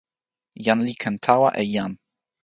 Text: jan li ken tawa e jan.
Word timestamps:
jan 0.65 0.79
li 0.87 0.93
ken 1.01 1.15
tawa 1.25 1.49
e 1.61 1.63
jan. 1.73 1.91